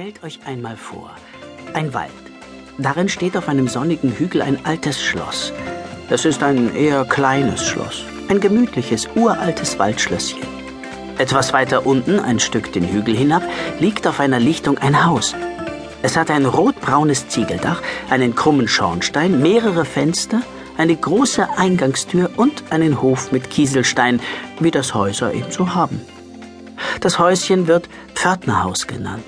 Stellt 0.00 0.24
euch 0.24 0.40
einmal 0.46 0.78
vor, 0.78 1.10
ein 1.74 1.92
Wald. 1.92 2.10
Darin 2.78 3.10
steht 3.10 3.36
auf 3.36 3.50
einem 3.50 3.68
sonnigen 3.68 4.10
Hügel 4.12 4.40
ein 4.40 4.64
altes 4.64 5.02
Schloss. 5.02 5.52
Es 6.08 6.24
ist 6.24 6.42
ein 6.42 6.74
eher 6.74 7.04
kleines 7.04 7.66
Schloss, 7.66 8.04
ein 8.30 8.40
gemütliches, 8.40 9.10
uraltes 9.14 9.78
Waldschlösschen. 9.78 10.40
Etwas 11.18 11.52
weiter 11.52 11.84
unten, 11.84 12.18
ein 12.18 12.40
Stück 12.40 12.72
den 12.72 12.90
Hügel 12.90 13.14
hinab, 13.14 13.42
liegt 13.78 14.06
auf 14.06 14.20
einer 14.20 14.40
Lichtung 14.40 14.78
ein 14.78 15.04
Haus. 15.04 15.34
Es 16.00 16.16
hat 16.16 16.30
ein 16.30 16.46
rotbraunes 16.46 17.28
Ziegeldach, 17.28 17.82
einen 18.08 18.34
krummen 18.34 18.68
Schornstein, 18.68 19.42
mehrere 19.42 19.84
Fenster, 19.84 20.40
eine 20.78 20.96
große 20.96 21.46
Eingangstür 21.58 22.30
und 22.38 22.64
einen 22.70 23.02
Hof 23.02 23.32
mit 23.32 23.50
Kieselstein, 23.50 24.18
wie 24.60 24.70
das 24.70 24.94
Häuser 24.94 25.34
ebenso 25.34 25.74
haben. 25.74 26.00
Das 27.00 27.18
Häuschen 27.18 27.66
wird 27.66 27.90
Pförtnerhaus 28.14 28.86
genannt. 28.86 29.26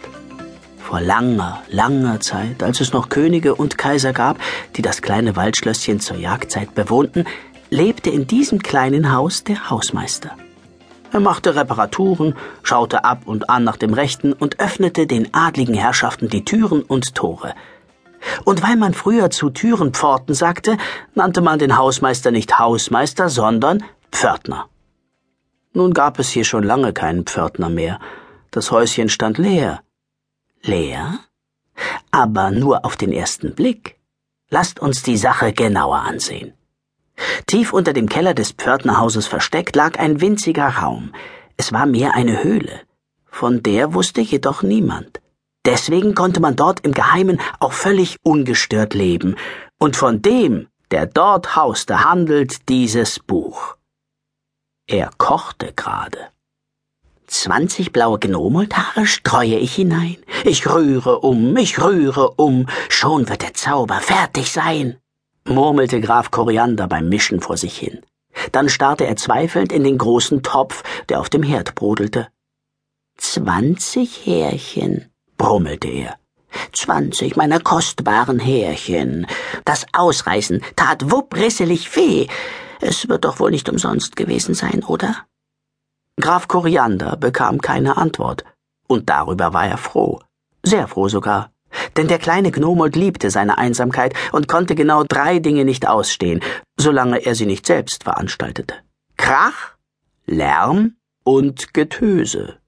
Vor 0.93 1.01
langer, 1.01 1.63
langer 1.71 2.21
Zeit, 2.21 2.63
als 2.63 2.83
es 2.83 2.93
noch 2.93 3.09
Könige 3.09 3.55
und 3.55 3.79
Kaiser 3.79 4.13
gab, 4.13 4.37
die 4.77 4.83
das 4.83 5.01
kleine 5.01 5.37
Waldschlösschen 5.37 6.01
zur 6.01 6.19
Jagdzeit 6.19 6.75
bewohnten, 6.75 7.25
lebte 7.71 8.11
in 8.11 8.27
diesem 8.27 8.63
kleinen 8.63 9.11
Haus 9.11 9.43
der 9.43 9.71
Hausmeister. 9.71 10.37
Er 11.11 11.21
machte 11.21 11.57
Reparaturen, 11.57 12.35
schaute 12.63 13.07
ab 13.07 13.23
und 13.25 13.49
an 13.49 13.65
nach 13.65 13.79
dem 13.79 13.95
Rechten 13.95 14.35
und 14.35 14.61
öffnete 14.61 15.07
den 15.07 15.33
adligen 15.33 15.73
Herrschaften 15.73 16.29
die 16.29 16.45
Türen 16.45 16.83
und 16.83 17.15
Tore. 17.15 17.55
Und 18.45 18.63
weil 18.63 18.77
man 18.77 18.93
früher 18.93 19.31
zu 19.31 19.49
Türenpforten 19.49 20.35
sagte, 20.35 20.77
nannte 21.15 21.41
man 21.41 21.59
den 21.59 21.79
Hausmeister 21.79 22.31
nicht 22.31 22.59
Hausmeister, 22.59 23.31
sondern 23.31 23.83
Pförtner. 24.11 24.67
Nun 25.73 25.95
gab 25.95 26.19
es 26.19 26.29
hier 26.29 26.45
schon 26.45 26.65
lange 26.65 26.93
keinen 26.93 27.25
Pförtner 27.25 27.71
mehr. 27.71 27.99
Das 28.51 28.71
Häuschen 28.71 29.09
stand 29.09 29.39
leer. 29.39 29.81
Leer? 30.65 31.19
Aber 32.13 32.53
nur 32.53 32.85
auf 32.85 32.97
den 32.97 33.13
ersten 33.13 33.55
Blick. 33.55 33.99
Lasst 34.49 34.79
uns 34.79 35.03
die 35.03 35.17
Sache 35.17 35.53
genauer 35.53 36.03
ansehen. 36.03 36.53
Tief 37.47 37.73
unter 37.73 37.93
dem 37.93 38.09
Keller 38.09 38.33
des 38.33 38.53
Pförtnerhauses 38.53 39.27
versteckt 39.27 39.75
lag 39.75 39.99
ein 39.99 40.21
winziger 40.21 40.69
Raum. 40.69 41.13
Es 41.57 41.73
war 41.73 41.87
mehr 41.87 42.15
eine 42.15 42.45
Höhle. 42.45 42.81
Von 43.27 43.65
der 43.65 43.93
wusste 43.95 44.21
jedoch 44.21 44.63
niemand. 44.63 45.21
Deswegen 45.65 46.15
konnte 46.15 46.39
man 46.39 46.55
dort 46.55 46.81
im 46.81 46.93
Geheimen 46.93 47.41
auch 47.59 47.73
völlig 47.73 48.19
ungestört 48.23 48.95
leben. 48.95 49.35
Und 49.79 49.97
von 49.97 50.23
dem, 50.23 50.69
der 50.93 51.07
dort 51.07 51.57
hauste, 51.57 52.05
handelt 52.05 52.69
dieses 52.69 53.19
Buch. 53.19 53.77
Er 54.87 55.11
kochte 55.19 55.73
gerade. 55.73 56.31
Zwanzig 57.33 57.93
blaue 57.93 58.19
Gnomolthaare 58.19 59.07
streue 59.07 59.57
ich 59.57 59.75
hinein. 59.75 60.19
Ich 60.45 60.69
rühre 60.69 61.21
um, 61.21 61.57
ich 61.57 61.81
rühre 61.81 62.33
um, 62.33 62.69
schon 62.91 63.27
wird 63.27 63.41
der 63.41 63.55
Zauber 63.55 64.01
fertig 64.01 64.53
sein, 64.53 64.99
murmelte 65.47 66.03
Graf 66.03 66.31
Koriander 66.31 66.87
beim 66.89 67.09
Mischen 67.09 67.41
vor 67.41 67.57
sich 67.57 67.79
hin. 67.79 68.03
Dann 68.53 68.69
starrte 68.69 69.07
er 69.07 69.17
zweifelnd 69.17 69.73
in 69.73 69.83
den 69.83 69.97
großen 69.97 70.43
Topf, 70.43 70.83
der 71.09 71.21
auf 71.21 71.31
dem 71.31 71.43
Herd 71.43 71.75
brodelte. 71.75 72.29
Zwanzig 73.17 74.27
Härchen, 74.27 75.11
brummelte 75.39 75.89
er. 75.89 76.19
Zwanzig 76.73 77.35
meiner 77.35 77.61
kostbaren 77.61 78.41
Härchen. 78.41 79.27
Das 79.65 79.87
Ausreißen 79.95 80.63
tat 80.77 81.11
wupprisselig 81.11 81.97
weh. 81.97 82.27
Es 82.83 83.09
wird 83.09 83.25
doch 83.25 83.41
wohl 83.41 83.53
nicht 83.53 83.71
umsonst 83.71 84.17
gewesen 84.17 84.55
sein, 84.55 84.85
oder? 84.85 85.25
Graf 86.23 86.47
Koriander 86.47 87.17
bekam 87.17 87.61
keine 87.61 87.97
Antwort, 87.97 88.45
und 88.87 89.11
darüber 89.11 89.53
war 89.53 89.67
er 89.67 89.77
froh, 89.77 90.21
sehr 90.63 90.87
froh 90.87 91.09
sogar, 91.09 91.51
denn 91.97 92.07
der 92.07 92.21
kleine 92.21 92.53
Gnomold 92.53 92.95
liebte 92.95 93.29
seine 93.29 93.59
Einsamkeit 93.59 94.15
und 94.31 94.47
konnte 94.47 94.77
genau 94.77 95.03
drei 95.03 95.41
Dinge 95.41 95.65
nicht 95.65 95.89
ausstehen, 95.89 96.41
solange 96.79 97.27
er 97.27 97.35
sie 97.35 97.47
nicht 97.47 97.67
selbst 97.67 98.05
veranstaltete. 98.05 98.77
Krach, 99.17 99.75
Lärm 100.25 100.95
und 101.25 101.75
Getöse. 101.75 102.59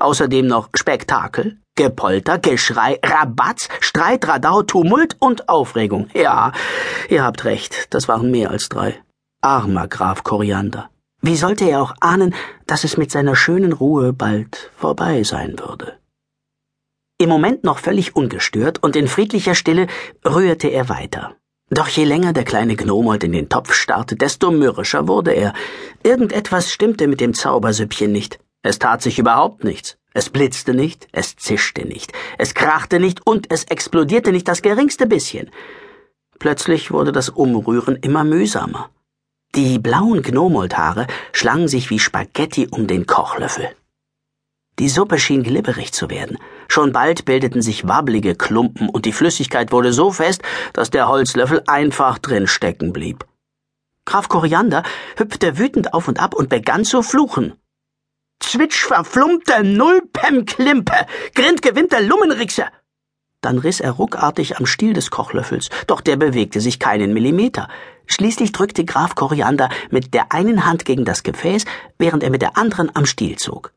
Außerdem 0.00 0.48
noch 0.48 0.70
Spektakel, 0.74 1.58
Gepolter, 1.76 2.38
Geschrei, 2.38 2.98
Rabatz, 3.00 3.68
Streit, 3.78 4.26
Radau, 4.26 4.64
Tumult 4.64 5.16
und 5.20 5.48
Aufregung. 5.48 6.08
Ja, 6.14 6.50
ihr 7.08 7.22
habt 7.22 7.44
recht, 7.44 7.94
das 7.94 8.08
waren 8.08 8.32
mehr 8.32 8.50
als 8.50 8.68
drei. 8.68 9.00
Armer 9.40 9.86
Graf 9.86 10.24
Koriander. 10.24 10.90
Wie 11.26 11.36
sollte 11.36 11.64
er 11.64 11.80
auch 11.80 11.94
ahnen, 12.00 12.34
dass 12.66 12.84
es 12.84 12.98
mit 12.98 13.10
seiner 13.10 13.34
schönen 13.34 13.72
Ruhe 13.72 14.12
bald 14.12 14.70
vorbei 14.76 15.22
sein 15.22 15.58
würde? 15.58 15.98
Im 17.16 17.30
Moment 17.30 17.64
noch 17.64 17.78
völlig 17.78 18.14
ungestört 18.14 18.82
und 18.82 18.94
in 18.94 19.08
friedlicher 19.08 19.54
Stille 19.54 19.86
rührte 20.22 20.68
er 20.68 20.90
weiter. 20.90 21.34
Doch 21.70 21.88
je 21.88 22.04
länger 22.04 22.34
der 22.34 22.44
kleine 22.44 22.76
Gnomold 22.76 23.24
in 23.24 23.32
den 23.32 23.48
Topf 23.48 23.72
starrte, 23.72 24.16
desto 24.16 24.50
mürrischer 24.50 25.08
wurde 25.08 25.32
er. 25.32 25.54
Irgendetwas 26.02 26.70
stimmte 26.70 27.08
mit 27.08 27.22
dem 27.22 27.32
Zaubersüppchen 27.32 28.12
nicht. 28.12 28.38
Es 28.62 28.78
tat 28.78 29.00
sich 29.00 29.18
überhaupt 29.18 29.64
nichts. 29.64 29.96
Es 30.12 30.28
blitzte 30.28 30.74
nicht, 30.74 31.08
es 31.12 31.36
zischte 31.36 31.86
nicht, 31.86 32.12
es 32.36 32.52
krachte 32.52 33.00
nicht 33.00 33.26
und 33.26 33.50
es 33.50 33.64
explodierte 33.64 34.30
nicht 34.30 34.46
das 34.46 34.60
geringste 34.60 35.06
bisschen. 35.06 35.50
Plötzlich 36.38 36.90
wurde 36.90 37.12
das 37.12 37.30
Umrühren 37.30 37.96
immer 37.96 38.24
mühsamer. 38.24 38.90
Die 39.54 39.78
blauen 39.78 40.22
Gnomoldhaare 40.22 41.06
schlangen 41.32 41.68
sich 41.68 41.88
wie 41.88 42.00
Spaghetti 42.00 42.66
um 42.68 42.88
den 42.88 43.06
Kochlöffel. 43.06 43.68
Die 44.80 44.88
Suppe 44.88 45.20
schien 45.20 45.44
glibberig 45.44 45.92
zu 45.92 46.10
werden. 46.10 46.38
Schon 46.66 46.90
bald 46.90 47.24
bildeten 47.24 47.62
sich 47.62 47.86
wabbelige 47.86 48.34
Klumpen 48.34 48.88
und 48.88 49.04
die 49.06 49.12
Flüssigkeit 49.12 49.70
wurde 49.70 49.92
so 49.92 50.10
fest, 50.10 50.42
dass 50.72 50.90
der 50.90 51.06
Holzlöffel 51.06 51.62
einfach 51.68 52.18
drin 52.18 52.48
stecken 52.48 52.92
blieb. 52.92 53.26
Graf 54.06 54.28
Koriander 54.28 54.82
hüpfte 55.16 55.56
wütend 55.56 55.94
auf 55.94 56.08
und 56.08 56.18
ab 56.18 56.34
und 56.34 56.48
begann 56.48 56.84
zu 56.84 57.02
fluchen. 57.04 57.54
Zwitsch 58.40 58.84
verflummte 58.84 59.62
Nullpem 59.62 60.46
Klimpe, 60.46 61.06
Grind 61.36 61.62
gewinnte 61.62 62.04
Lummenrixe! 62.04 62.66
Dann 63.44 63.58
riss 63.58 63.80
er 63.80 63.90
ruckartig 63.90 64.56
am 64.56 64.64
Stiel 64.64 64.94
des 64.94 65.10
Kochlöffels, 65.10 65.68
doch 65.86 66.00
der 66.00 66.16
bewegte 66.16 66.62
sich 66.62 66.78
keinen 66.78 67.12
Millimeter. 67.12 67.68
Schließlich 68.06 68.52
drückte 68.52 68.86
Graf 68.86 69.14
Koriander 69.16 69.68
mit 69.90 70.14
der 70.14 70.32
einen 70.32 70.64
Hand 70.64 70.86
gegen 70.86 71.04
das 71.04 71.22
Gefäß, 71.22 71.66
während 71.98 72.22
er 72.22 72.30
mit 72.30 72.40
der 72.40 72.56
anderen 72.56 72.90
am 72.96 73.04
Stiel 73.04 73.36
zog. 73.36 73.74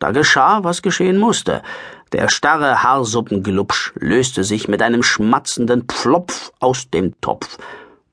Da 0.00 0.10
geschah, 0.10 0.64
was 0.64 0.82
geschehen 0.82 1.16
musste. 1.16 1.62
Der 2.10 2.28
starre 2.28 2.82
Haarsuppenglubsch 2.82 3.92
löste 4.00 4.42
sich 4.42 4.66
mit 4.66 4.82
einem 4.82 5.04
schmatzenden 5.04 5.84
Pflopf 5.84 6.50
aus 6.58 6.90
dem 6.90 7.20
Topf. 7.20 7.56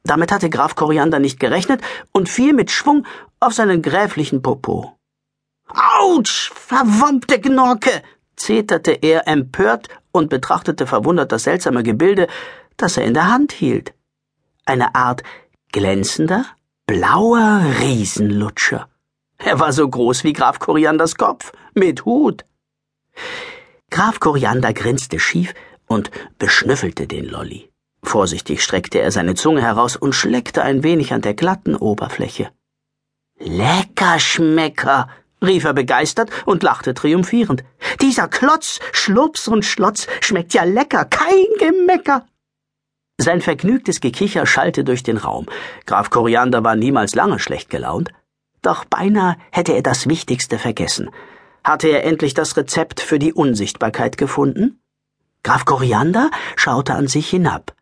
Damit 0.03 0.31
hatte 0.31 0.51
Graf 0.51 0.75
Koriander 0.75 1.17
nicht 1.17 1.39
gerechnet 1.39 1.81
und 2.11 2.29
fiel 2.29 2.53
mit 2.53 2.69
Schwung 2.69 3.07
auf 3.39 3.53
seinen 3.53 3.81
gräflichen 3.81 4.43
Popo. 4.43 4.95
Autsch, 5.67 6.51
verwombte 6.53 7.39
Gnorke! 7.39 8.03
Zeterte 8.35 8.91
er 8.91 9.27
empört 9.27 9.89
und 10.11 10.29
betrachtete 10.29 10.87
verwundert 10.87 11.31
das 11.31 11.43
seltsame 11.43 11.83
Gebilde, 11.83 12.27
das 12.77 12.97
er 12.97 13.05
in 13.05 13.13
der 13.13 13.31
Hand 13.31 13.51
hielt. 13.51 13.93
Eine 14.65 14.95
Art 14.95 15.23
glänzender, 15.71 16.45
blauer 16.87 17.61
Riesenlutscher. 17.79 18.89
Er 19.37 19.59
war 19.59 19.73
so 19.73 19.87
groß 19.87 20.23
wie 20.23 20.33
Graf 20.33 20.59
Korianders 20.59 21.15
Kopf, 21.15 21.51
mit 21.73 22.05
Hut. 22.05 22.45
Graf 23.89 24.19
Koriander 24.19 24.73
grinste 24.73 25.19
schief 25.19 25.53
und 25.87 26.11
beschnüffelte 26.39 27.07
den 27.07 27.25
Lolli. 27.25 27.69
Vorsichtig 28.03 28.63
streckte 28.63 28.99
er 28.99 29.11
seine 29.11 29.35
Zunge 29.35 29.61
heraus 29.61 29.95
und 29.95 30.13
schleckte 30.13 30.61
ein 30.61 30.83
wenig 30.83 31.13
an 31.13 31.21
der 31.21 31.33
glatten 31.33 31.75
Oberfläche. 31.75 32.51
Lecker 33.39 34.19
Schmecker, 34.19 35.09
rief 35.41 35.65
er 35.65 35.73
begeistert 35.73 36.29
und 36.45 36.63
lachte 36.63 36.93
triumphierend. 36.93 37.63
Dieser 38.01 38.27
Klotz, 38.27 38.79
Schlups 38.91 39.47
und 39.47 39.65
Schlotz 39.65 40.07
schmeckt 40.21 40.53
ja 40.53 40.63
lecker, 40.63 41.05
kein 41.05 41.45
Gemecker. 41.59 42.25
Sein 43.17 43.41
vergnügtes 43.41 44.01
Gekicher 44.01 44.45
schallte 44.45 44.83
durch 44.83 45.03
den 45.03 45.17
Raum. 45.17 45.45
Graf 45.85 46.09
Koriander 46.09 46.63
war 46.63 46.75
niemals 46.75 47.15
lange 47.15 47.39
schlecht 47.39 47.69
gelaunt. 47.69 48.11
Doch 48.61 48.83
beinahe 48.83 49.37
hätte 49.51 49.73
er 49.73 49.83
das 49.83 50.07
Wichtigste 50.09 50.59
vergessen. 50.59 51.09
Hatte 51.63 51.87
er 51.87 52.03
endlich 52.03 52.33
das 52.33 52.57
Rezept 52.57 52.99
für 52.99 53.19
die 53.19 53.33
Unsichtbarkeit 53.33 54.17
gefunden? 54.17 54.81
Graf 55.43 55.65
Koriander 55.65 56.29
schaute 56.55 56.93
an 56.93 57.07
sich 57.07 57.29
hinab. 57.29 57.73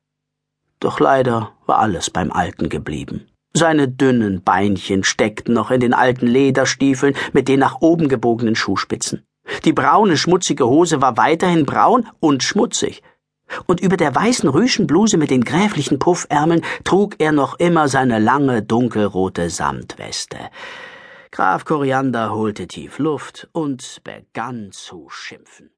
Doch 0.80 1.00
leider 1.00 1.54
war 1.66 1.80
alles 1.80 2.10
beim 2.10 2.32
Alten 2.32 2.70
geblieben. 2.70 3.28
Seine 3.54 3.88
dünnen 3.88 4.44
Beinchen 4.44 5.04
steckten 5.04 5.54
noch 5.54 5.72
in 5.72 5.80
den 5.80 5.94
alten 5.94 6.28
Lederstiefeln 6.28 7.16
mit 7.32 7.48
den 7.48 7.60
nach 7.60 7.82
oben 7.82 8.10
gebogenen 8.10 8.56
Schuhspitzen. 8.56 9.26
Die 9.66 9.74
braune, 9.74 10.18
schmutzige 10.18 10.68
Hose 10.68 11.02
war 11.02 11.18
weiterhin 11.18 11.66
braun 11.66 12.08
und 12.20 12.44
schmutzig. 12.44 13.02
Und 13.68 13.82
über 13.82 13.98
der 13.98 14.16
weißen 14.16 14.50
Rüschenbluse 14.50 15.18
mit 15.18 15.30
den 15.30 15.44
gräflichen 15.44 16.00
Puffärmeln 16.00 16.64
trug 16.84 17.16
er 17.20 17.32
noch 17.32 17.60
immer 17.60 17.88
seine 17.88 18.20
lange, 18.20 18.64
dunkelrote 18.64 19.50
Samtweste. 19.50 20.38
Graf 21.32 21.66
Koriander 21.66 22.34
holte 22.34 22.68
tief 22.68 23.00
Luft 23.00 23.50
und 23.54 24.02
begann 24.04 24.72
zu 24.72 25.08
schimpfen. 25.10 25.72